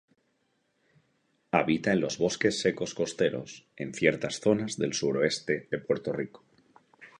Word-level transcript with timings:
Habita 1.51 1.93
en 1.93 1.99
los 2.01 2.17
bosques 2.17 2.59
secos 2.59 2.95
costeros 2.95 3.67
en 3.75 3.93
ciertas 3.93 4.39
zonas 4.41 4.79
del 4.79 4.93
suroeste 4.95 5.67
de 5.69 5.77
Puerto 5.77 6.11
Rico. 6.11 6.43